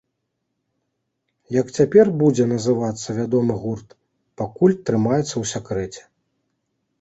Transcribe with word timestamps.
Як 1.61 1.67
цяпер 1.81 2.05
будзе 2.21 2.45
называцца 2.53 3.15
вядомы 3.19 3.53
гурт, 3.67 3.87
пакуль 4.43 4.75
трымаецца 4.89 5.27
ў 5.27 5.45
сакрэце. 5.53 6.01